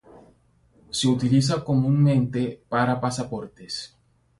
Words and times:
Se 0.89 1.07
utiliza 1.07 1.63
comúnmente 1.63 2.63
para 2.67 2.99
pasaportes. 2.99 3.95